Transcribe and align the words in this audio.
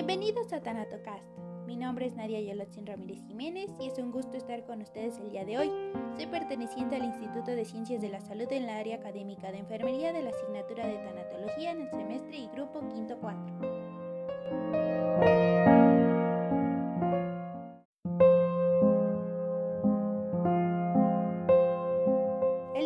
Bienvenidos 0.00 0.50
a 0.54 0.62
Tanatocast. 0.62 1.28
Mi 1.66 1.76
nombre 1.76 2.06
es 2.06 2.14
Nadia 2.14 2.40
Yolotzin 2.40 2.86
Ramírez 2.86 3.18
Jiménez 3.26 3.68
y 3.78 3.88
es 3.88 3.98
un 3.98 4.10
gusto 4.10 4.34
estar 4.38 4.64
con 4.64 4.80
ustedes 4.80 5.18
el 5.18 5.28
día 5.28 5.44
de 5.44 5.58
hoy. 5.58 5.70
Soy 6.16 6.24
perteneciente 6.24 6.96
al 6.96 7.04
Instituto 7.04 7.50
de 7.50 7.66
Ciencias 7.66 8.00
de 8.00 8.08
la 8.08 8.22
Salud 8.22 8.50
en 8.50 8.64
la 8.64 8.78
área 8.78 8.96
académica 8.96 9.52
de 9.52 9.58
enfermería 9.58 10.14
de 10.14 10.22
la 10.22 10.30
asignatura 10.30 10.86
de 10.86 10.94
tanatología 10.94 11.72
en 11.72 11.82
el 11.82 11.90
semestre 11.90 12.38
y 12.38 12.48
grupo 12.48 12.80
quinto 12.88 13.18
4. 13.20 13.90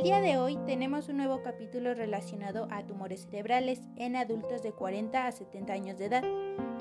día 0.05 0.21
de 0.21 0.37
hoy 0.37 0.59
tenemos 0.66 1.09
un 1.09 1.16
nuevo 1.16 1.41
capítulo 1.43 1.95
relacionado 1.95 2.69
a 2.71 2.83
tumores 2.83 3.23
cerebrales 3.23 3.80
en 3.96 4.16
adultos 4.16 4.62
de 4.62 4.71
40 4.71 5.27
a 5.27 5.33
70 5.33 5.73
años 5.73 5.96
de 5.96 6.05
edad 6.05 6.24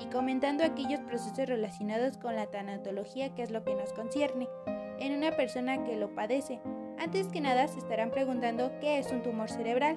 y 0.00 0.06
comentando 0.06 0.64
aquellos 0.64 1.00
procesos 1.00 1.46
relacionados 1.48 2.18
con 2.18 2.36
la 2.36 2.46
tanatología 2.46 3.34
que 3.34 3.42
es 3.42 3.50
lo 3.50 3.64
que 3.64 3.74
nos 3.74 3.92
concierne 3.92 4.48
en 4.98 5.16
una 5.16 5.32
persona 5.32 5.84
que 5.84 5.96
lo 5.96 6.14
padece. 6.14 6.60
Antes 6.98 7.28
que 7.28 7.40
nada 7.40 7.68
se 7.68 7.78
estarán 7.78 8.10
preguntando 8.10 8.72
qué 8.80 8.98
es 8.98 9.10
un 9.10 9.22
tumor 9.22 9.50
cerebral. 9.50 9.96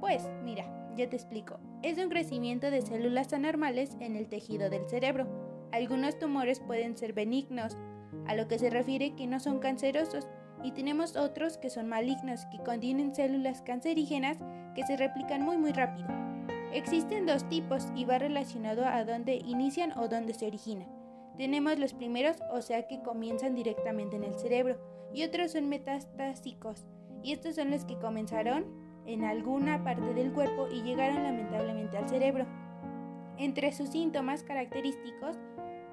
Pues 0.00 0.28
mira, 0.42 0.64
yo 0.96 1.08
te 1.08 1.16
explico. 1.16 1.58
Es 1.82 1.98
un 1.98 2.08
crecimiento 2.08 2.70
de 2.70 2.82
células 2.82 3.32
anormales 3.32 3.96
en 4.00 4.16
el 4.16 4.28
tejido 4.28 4.70
del 4.70 4.88
cerebro. 4.88 5.26
Algunos 5.72 6.18
tumores 6.18 6.60
pueden 6.60 6.96
ser 6.96 7.12
benignos, 7.12 7.76
a 8.26 8.34
lo 8.34 8.46
que 8.46 8.58
se 8.58 8.70
refiere 8.70 9.14
que 9.14 9.26
no 9.26 9.40
son 9.40 9.58
cancerosos 9.58 10.28
y 10.62 10.72
tenemos 10.72 11.16
otros 11.16 11.58
que 11.58 11.70
son 11.70 11.88
malignos, 11.88 12.44
que 12.46 12.58
contienen 12.58 13.14
células 13.14 13.62
cancerígenas 13.62 14.38
que 14.74 14.84
se 14.86 14.96
replican 14.96 15.42
muy 15.42 15.58
muy 15.58 15.72
rápido. 15.72 16.21
Existen 16.72 17.26
dos 17.26 17.46
tipos 17.48 17.88
y 17.94 18.06
va 18.06 18.18
relacionado 18.18 18.86
a 18.86 19.04
dónde 19.04 19.36
inician 19.36 19.92
o 19.98 20.08
dónde 20.08 20.32
se 20.32 20.46
originan. 20.46 20.88
Tenemos 21.36 21.78
los 21.78 21.92
primeros, 21.92 22.42
o 22.50 22.62
sea 22.62 22.86
que 22.86 23.02
comienzan 23.02 23.54
directamente 23.54 24.16
en 24.16 24.24
el 24.24 24.34
cerebro, 24.34 24.78
y 25.12 25.24
otros 25.24 25.52
son 25.52 25.68
metastásicos, 25.68 26.86
y 27.22 27.32
estos 27.32 27.56
son 27.56 27.70
los 27.70 27.84
que 27.84 27.98
comenzaron 27.98 28.64
en 29.04 29.24
alguna 29.24 29.84
parte 29.84 30.14
del 30.14 30.32
cuerpo 30.32 30.68
y 30.70 30.82
llegaron 30.82 31.22
lamentablemente 31.22 31.98
al 31.98 32.08
cerebro. 32.08 32.46
Entre 33.36 33.72
sus 33.72 33.90
síntomas 33.90 34.42
característicos 34.42 35.38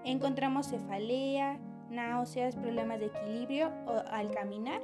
encontramos 0.05 0.69
cefalea, 0.69 1.59
náuseas, 1.89 2.55
problemas 2.55 2.99
de 2.99 3.07
equilibrio 3.07 3.71
al 4.11 4.31
caminar, 4.31 4.81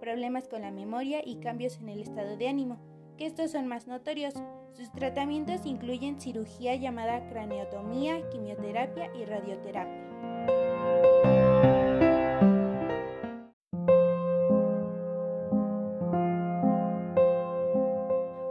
problemas 0.00 0.48
con 0.48 0.62
la 0.62 0.70
memoria 0.70 1.20
y 1.24 1.36
cambios 1.36 1.78
en 1.78 1.88
el 1.88 2.00
estado 2.00 2.36
de 2.36 2.48
ánimo, 2.48 2.78
que 3.16 3.26
estos 3.26 3.52
son 3.52 3.66
más 3.66 3.86
notorios. 3.86 4.34
Sus 4.72 4.92
tratamientos 4.92 5.66
incluyen 5.66 6.20
cirugía 6.20 6.76
llamada 6.76 7.28
craneotomía, 7.28 8.28
quimioterapia 8.30 9.10
y 9.14 9.24
radioterapia. 9.24 10.04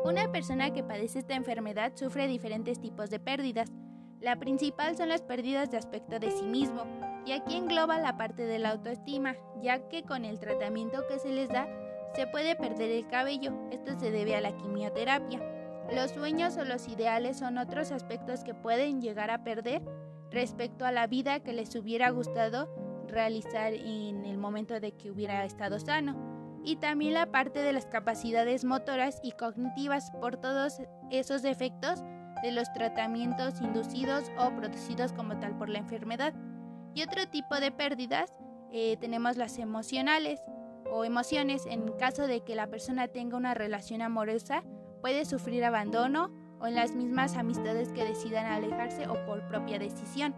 Una 0.03 0.31
persona 0.31 0.73
que 0.73 0.83
padece 0.83 1.19
esta 1.19 1.35
enfermedad 1.35 1.93
sufre 1.95 2.27
diferentes 2.27 2.79
tipos 2.79 3.09
de 3.09 3.19
pérdidas. 3.19 3.71
La 4.19 4.37
principal 4.37 4.97
son 4.97 5.09
las 5.09 5.21
pérdidas 5.21 5.69
de 5.71 5.77
aspecto 5.77 6.19
de 6.19 6.31
sí 6.31 6.45
mismo, 6.45 6.83
y 7.25 7.33
aquí 7.33 7.55
engloba 7.55 7.99
la 7.99 8.17
parte 8.17 8.45
de 8.45 8.57
la 8.57 8.71
autoestima, 8.71 9.35
ya 9.61 9.87
que 9.89 10.03
con 10.03 10.25
el 10.25 10.39
tratamiento 10.39 11.05
que 11.07 11.19
se 11.19 11.29
les 11.29 11.49
da 11.49 11.67
se 12.15 12.25
puede 12.25 12.55
perder 12.55 12.89
el 12.91 13.07
cabello, 13.07 13.51
esto 13.69 13.99
se 13.99 14.11
debe 14.11 14.35
a 14.35 14.41
la 14.41 14.55
quimioterapia. 14.57 15.56
Los 15.93 16.11
sueños 16.11 16.57
o 16.57 16.65
los 16.65 16.87
ideales 16.89 17.37
son 17.37 17.57
otros 17.57 17.91
aspectos 17.91 18.43
que 18.43 18.53
pueden 18.53 19.01
llegar 19.01 19.31
a 19.31 19.43
perder 19.43 19.81
respecto 20.31 20.85
a 20.85 20.91
la 20.91 21.07
vida 21.07 21.39
que 21.39 21.53
les 21.53 21.73
hubiera 21.75 22.09
gustado 22.09 22.67
realizar 23.07 23.73
en 23.73 24.25
el 24.25 24.37
momento 24.37 24.79
de 24.79 24.91
que 24.91 25.11
hubiera 25.11 25.45
estado 25.45 25.79
sano. 25.79 26.61
Y 26.63 26.75
también 26.75 27.13
la 27.13 27.31
parte 27.31 27.61
de 27.61 27.71
las 27.71 27.85
capacidades 27.85 28.65
motoras 28.65 29.19
y 29.23 29.31
cognitivas 29.31 30.11
por 30.19 30.35
todos 30.35 30.81
esos 31.09 31.45
efectos 31.45 32.03
de 32.43 32.51
los 32.51 32.71
tratamientos 32.73 33.61
inducidos 33.61 34.25
o 34.37 34.53
producidos 34.55 35.13
como 35.13 35.39
tal 35.39 35.57
por 35.57 35.69
la 35.69 35.79
enfermedad. 35.79 36.33
Y 36.93 37.03
otro 37.03 37.27
tipo 37.29 37.55
de 37.59 37.71
pérdidas 37.71 38.33
eh, 38.71 38.97
tenemos 38.97 39.37
las 39.37 39.57
emocionales 39.57 40.41
o 40.91 41.05
emociones. 41.05 41.65
En 41.65 41.87
caso 41.93 42.27
de 42.27 42.41
que 42.41 42.55
la 42.55 42.67
persona 42.67 43.07
tenga 43.07 43.37
una 43.37 43.53
relación 43.53 44.01
amorosa, 44.01 44.63
puede 45.01 45.25
sufrir 45.25 45.63
abandono 45.65 46.31
o 46.59 46.67
en 46.67 46.75
las 46.75 46.95
mismas 46.95 47.35
amistades 47.35 47.91
que 47.93 48.03
decidan 48.03 48.45
alejarse 48.45 49.07
o 49.07 49.13
por 49.25 49.47
propia 49.47 49.79
decisión. 49.79 50.33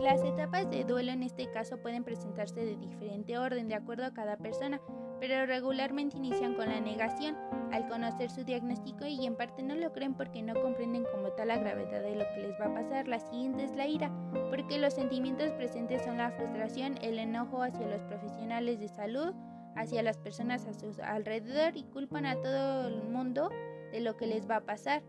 Las 0.00 0.24
etapas 0.24 0.68
de 0.70 0.84
duelo 0.84 1.12
en 1.12 1.22
este 1.22 1.50
caso 1.50 1.78
pueden 1.80 2.02
presentarse 2.02 2.64
de 2.64 2.76
diferente 2.76 3.38
orden 3.38 3.68
de 3.68 3.74
acuerdo 3.74 4.04
a 4.04 4.12
cada 4.12 4.36
persona, 4.38 4.80
pero 5.20 5.44
regularmente 5.44 6.16
inician 6.16 6.54
con 6.54 6.70
la 6.70 6.80
negación 6.80 7.36
al 7.72 7.86
conocer 7.88 8.30
su 8.30 8.42
diagnóstico 8.42 9.06
y 9.06 9.26
en 9.26 9.36
parte 9.36 9.62
no 9.62 9.74
lo 9.74 9.92
creen 9.92 10.14
porque 10.14 10.42
no 10.42 10.54
comprenden 10.54 11.04
como 11.12 11.28
tal 11.32 11.48
la 11.48 11.58
gravedad 11.58 12.02
de 12.02 12.16
lo 12.16 12.24
que 12.34 12.40
les 12.40 12.60
va 12.60 12.66
a 12.66 12.74
pasar. 12.74 13.06
La 13.06 13.20
siguiente 13.20 13.64
es 13.64 13.76
la 13.76 13.86
ira, 13.86 14.10
porque 14.48 14.78
los 14.78 14.94
sentimientos 14.94 15.52
presentes 15.52 16.02
son 16.02 16.16
la 16.16 16.32
frustración, 16.32 16.96
el 17.02 17.18
enojo 17.18 17.62
hacia 17.62 17.86
los 17.86 18.02
profesionales 18.04 18.80
de 18.80 18.88
salud, 18.88 19.34
hacia 19.76 20.02
las 20.02 20.18
personas 20.18 20.66
a 20.66 20.72
su 20.72 20.92
alrededor 21.02 21.76
y 21.76 21.84
culpan 21.84 22.26
a 22.26 22.40
todo 22.40 22.88
el 22.88 23.02
mundo 23.04 23.50
de 23.92 24.00
lo 24.00 24.16
que 24.16 24.26
les 24.26 24.48
va 24.48 24.56
a 24.56 24.64
pasar. 24.64 25.02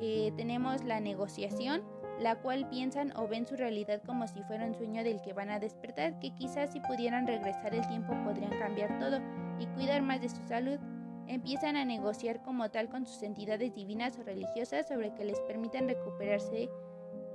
Eh, 0.00 0.32
tenemos 0.36 0.84
la 0.84 1.00
negociación, 1.00 1.82
la 2.18 2.34
cual 2.36 2.68
piensan 2.68 3.12
o 3.16 3.28
ven 3.28 3.46
su 3.46 3.56
realidad 3.56 4.02
como 4.04 4.26
si 4.26 4.42
fuera 4.42 4.66
un 4.66 4.74
sueño 4.74 5.04
del 5.04 5.22
que 5.22 5.32
van 5.32 5.50
a 5.50 5.60
despertar, 5.60 6.18
que 6.18 6.34
quizás 6.34 6.72
si 6.72 6.80
pudieran 6.80 7.26
regresar 7.26 7.74
el 7.74 7.86
tiempo 7.86 8.12
podrían 8.24 8.50
cambiar 8.58 8.98
todo 8.98 9.20
y 9.62 9.66
cuidar 9.68 10.02
más 10.02 10.20
de 10.20 10.28
su 10.28 10.42
salud. 10.44 10.78
Empiezan 11.28 11.76
a 11.76 11.84
negociar 11.84 12.42
como 12.42 12.70
tal 12.70 12.88
con 12.88 13.06
sus 13.06 13.22
entidades 13.22 13.74
divinas 13.74 14.18
o 14.18 14.24
religiosas 14.24 14.88
sobre 14.88 15.14
que 15.14 15.24
les 15.24 15.40
permitan 15.40 15.88
recuperarse 15.88 16.68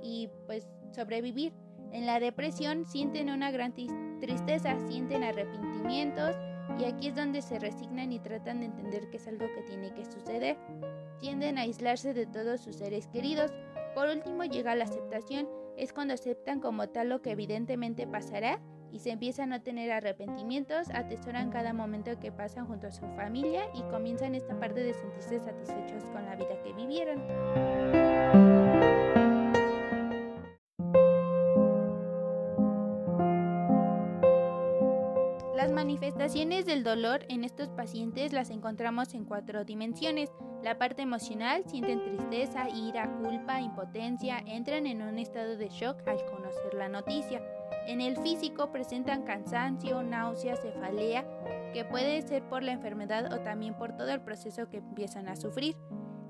y 0.02 0.28
pues 0.46 0.68
sobrevivir. 0.92 1.52
En 1.90 2.04
la 2.04 2.20
depresión 2.20 2.84
sienten 2.84 3.30
una 3.30 3.50
gran 3.50 3.72
tristeza, 3.72 4.78
sienten 4.88 5.24
arrepentimientos 5.24 6.36
y 6.78 6.84
aquí 6.84 7.08
es 7.08 7.16
donde 7.16 7.40
se 7.40 7.58
resignan 7.58 8.12
y 8.12 8.18
tratan 8.18 8.60
de 8.60 8.66
entender 8.66 9.08
que 9.08 9.16
es 9.16 9.26
algo 9.26 9.46
que 9.54 9.62
tiene 9.62 9.94
que 9.94 10.04
suceder. 10.04 10.58
Tienden 11.18 11.56
a 11.56 11.62
aislarse 11.62 12.12
de 12.12 12.26
todos 12.26 12.60
sus 12.60 12.76
seres 12.76 13.08
queridos. 13.08 13.52
Por 13.94 14.08
último 14.08 14.44
llega 14.44 14.74
la 14.74 14.84
aceptación, 14.84 15.48
es 15.78 15.94
cuando 15.94 16.12
aceptan 16.12 16.60
como 16.60 16.88
tal 16.90 17.08
lo 17.08 17.22
que 17.22 17.30
evidentemente 17.30 18.06
pasará 18.06 18.60
y 18.92 18.98
se 19.00 19.10
empiezan 19.10 19.52
a 19.52 19.62
tener 19.62 19.90
arrepentimientos, 19.90 20.88
atesoran 20.90 21.50
cada 21.50 21.72
momento 21.72 22.18
que 22.18 22.32
pasan 22.32 22.66
junto 22.66 22.86
a 22.86 22.90
su 22.90 23.06
familia 23.16 23.64
y 23.74 23.82
comienzan 23.90 24.34
esta 24.34 24.58
parte 24.58 24.80
de 24.80 24.94
sentirse 24.94 25.40
satisfechos 25.40 26.04
con 26.06 26.24
la 26.24 26.36
vida 26.36 26.60
que 26.62 26.72
vivieron. 26.72 27.22
Las 35.54 35.72
manifestaciones 35.72 36.66
del 36.66 36.84
dolor 36.84 37.24
en 37.28 37.44
estos 37.44 37.68
pacientes 37.68 38.32
las 38.32 38.50
encontramos 38.50 39.12
en 39.14 39.24
cuatro 39.24 39.64
dimensiones. 39.64 40.30
La 40.62 40.78
parte 40.78 41.02
emocional, 41.02 41.64
sienten 41.66 42.00
tristeza, 42.02 42.68
ira, 42.68 43.12
culpa, 43.22 43.60
impotencia, 43.60 44.38
entran 44.46 44.86
en 44.86 45.02
un 45.02 45.18
estado 45.18 45.56
de 45.56 45.68
shock 45.68 46.06
al 46.06 46.24
conocer 46.26 46.74
la 46.74 46.88
noticia. 46.88 47.42
En 47.86 48.00
el 48.00 48.16
físico 48.18 48.70
presentan 48.70 49.22
cansancio, 49.22 50.02
náuseas, 50.02 50.60
cefalea, 50.60 51.26
que 51.72 51.84
puede 51.84 52.20
ser 52.22 52.42
por 52.44 52.62
la 52.62 52.72
enfermedad 52.72 53.32
o 53.32 53.40
también 53.40 53.74
por 53.74 53.96
todo 53.96 54.10
el 54.10 54.20
proceso 54.20 54.68
que 54.68 54.78
empiezan 54.78 55.28
a 55.28 55.36
sufrir. 55.36 55.76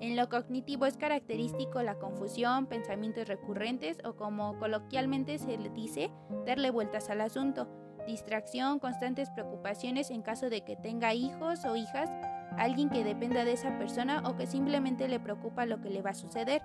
En 0.00 0.14
lo 0.14 0.28
cognitivo 0.28 0.86
es 0.86 0.96
característico 0.96 1.82
la 1.82 1.98
confusión, 1.98 2.66
pensamientos 2.66 3.26
recurrentes 3.26 3.98
o 4.04 4.14
como 4.14 4.56
coloquialmente 4.58 5.38
se 5.38 5.58
le 5.58 5.70
dice, 5.70 6.12
darle 6.46 6.70
vueltas 6.70 7.10
al 7.10 7.20
asunto, 7.20 7.66
distracción, 8.06 8.78
constantes 8.78 9.28
preocupaciones 9.30 10.10
en 10.10 10.22
caso 10.22 10.50
de 10.50 10.62
que 10.62 10.76
tenga 10.76 11.14
hijos 11.14 11.64
o 11.64 11.74
hijas, 11.74 12.08
alguien 12.56 12.90
que 12.90 13.02
dependa 13.02 13.44
de 13.44 13.52
esa 13.52 13.76
persona 13.76 14.22
o 14.24 14.36
que 14.36 14.46
simplemente 14.46 15.08
le 15.08 15.18
preocupa 15.18 15.66
lo 15.66 15.80
que 15.80 15.90
le 15.90 16.02
va 16.02 16.10
a 16.10 16.14
suceder. 16.14 16.62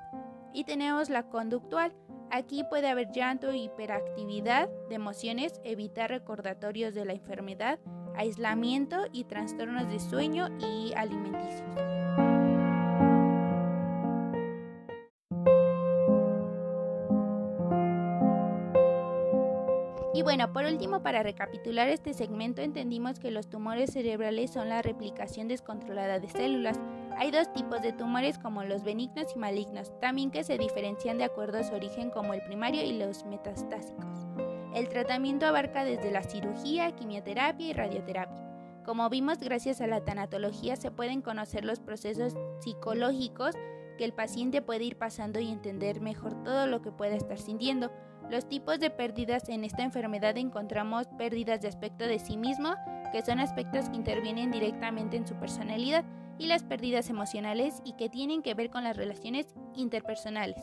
Y 0.54 0.66
tenemos 0.66 1.10
la 1.10 1.24
conductual, 1.24 1.94
Aquí 2.36 2.64
puede 2.64 2.90
haber 2.90 3.12
llanto, 3.12 3.54
hiperactividad 3.54 4.68
de 4.90 4.96
emociones, 4.96 5.62
evitar 5.64 6.10
recordatorios 6.10 6.96
de 6.96 7.06
la 7.06 7.14
enfermedad, 7.14 7.78
aislamiento 8.16 9.06
y 9.12 9.26
trastornos 9.26 9.88
de 9.88 10.00
sueño 10.00 10.48
y 10.58 10.94
alimenticios. 10.96 11.62
Y 20.16 20.24
bueno, 20.24 20.52
por 20.52 20.66
último, 20.66 21.04
para 21.04 21.22
recapitular 21.22 21.88
este 21.90 22.16
segmento, 22.16 22.64
entendimos 22.64 23.20
que 23.20 23.30
los 23.30 23.48
tumores 23.48 23.94
cerebrales 23.94 24.50
son 24.50 24.70
la 24.70 24.82
replicación 24.82 25.48
descontrolada 25.48 26.20
de 26.20 26.30
células. 26.30 26.80
Hay 27.18 27.32
dos 27.32 27.52
tipos 27.54 27.82
de 27.82 27.94
tumores 27.94 28.38
como 28.38 28.64
los 28.64 28.84
benignos 28.84 29.34
y 29.36 29.40
malignos, 29.40 29.92
también 30.00 30.32
que 30.32 30.44
se 30.44 30.58
diferencian 30.58 31.18
de 31.18 31.26
acuerdo 31.26 31.60
a 31.60 31.64
su 31.64 31.74
origen 31.74 32.10
como 32.10 32.34
el 32.34 32.42
primario 32.42 32.84
y 32.84 32.98
los 32.98 33.26
metastásicos. 33.26 34.28
El 34.74 34.90
tratamiento 34.90 35.46
abarca 35.46 35.84
desde 35.84 36.12
la 36.12 36.24
cirugía, 36.24 36.92
quimioterapia 36.92 37.68
y 37.68 37.74
radioterapia. 37.74 38.44
Como 38.84 39.10
vimos, 39.10 39.38
gracias 39.38 39.80
a 39.80 39.88
la 39.88 40.04
tanatología 40.04 40.76
se 40.76 40.92
pueden 40.92 41.22
conocer 41.22 41.64
los 41.64 41.80
procesos 41.80 42.36
psicológicos 42.60 43.56
que 43.98 44.06
el 44.06 44.14
paciente 44.14 44.62
puede 44.62 44.84
ir 44.84 44.98
pasando 44.98 45.40
y 45.40 45.50
entender 45.50 46.02
mejor 46.02 46.44
todo 46.44 46.68
lo 46.68 46.82
que 46.82 46.92
pueda 46.92 47.16
estar 47.16 47.38
sintiendo. 47.38 47.92
Los 48.30 48.50
tipos 48.50 48.80
de 48.80 48.90
pérdidas 48.90 49.48
en 49.50 49.64
esta 49.64 49.84
enfermedad 49.84 50.38
encontramos 50.38 51.08
pérdidas 51.18 51.62
de 51.62 51.68
aspecto 51.68 52.06
de 52.06 52.20
sí 52.20 52.36
mismo, 52.36 52.74
que 53.12 53.22
son 53.22 53.40
aspectos 53.40 53.90
que 53.90 53.96
intervienen 53.96 54.52
directamente 54.52 55.18
en 55.18 55.28
su 55.28 55.36
personalidad, 55.36 56.04
y 56.38 56.48
las 56.48 56.64
pérdidas 56.64 57.10
emocionales 57.10 57.82
y 57.86 57.94
que 57.94 58.10
tienen 58.10 58.42
que 58.42 58.54
ver 58.54 58.70
con 58.70 58.84
las 58.84 58.98
relaciones 58.98 59.48
interpersonales. 59.76 60.58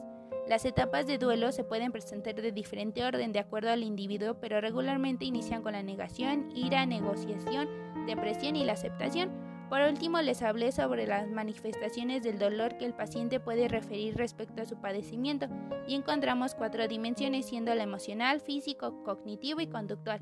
Las 0.48 0.64
etapas 0.64 1.06
de 1.06 1.18
duelo 1.18 1.52
se 1.52 1.64
pueden 1.64 1.92
presentar 1.92 2.34
de 2.34 2.50
diferente 2.50 3.04
orden 3.04 3.32
de 3.32 3.38
acuerdo 3.38 3.70
al 3.70 3.84
individuo, 3.84 4.40
pero 4.40 4.60
regularmente 4.60 5.24
inician 5.24 5.62
con 5.62 5.74
la 5.74 5.82
negación, 5.82 6.50
ira, 6.54 6.86
negociación, 6.86 7.68
depresión 8.06 8.56
y 8.56 8.64
la 8.64 8.72
aceptación. 8.72 9.30
Por 9.68 9.82
último, 9.82 10.20
les 10.20 10.42
hablé 10.42 10.72
sobre 10.72 11.06
las 11.06 11.28
manifestaciones 11.28 12.24
del 12.24 12.40
dolor 12.40 12.76
que 12.76 12.86
el 12.86 12.94
paciente 12.94 13.38
puede 13.38 13.68
referir 13.68 14.16
respecto 14.16 14.62
a 14.62 14.66
su 14.66 14.80
padecimiento 14.80 15.46
y 15.86 15.94
encontramos 15.94 16.56
cuatro 16.56 16.88
dimensiones 16.88 17.46
siendo 17.46 17.72
la 17.76 17.84
emocional, 17.84 18.40
físico, 18.40 19.04
cognitivo 19.04 19.60
y 19.60 19.68
conductual. 19.68 20.20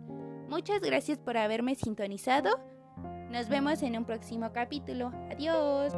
Muchas 0.48 0.80
gracias 0.80 1.18
por 1.18 1.38
haberme 1.38 1.74
sintonizado. 1.74 2.50
Nos 3.30 3.48
vemos 3.48 3.82
en 3.82 3.96
un 3.96 4.04
próximo 4.04 4.50
capítulo. 4.52 5.12
Adiós. 5.30 5.92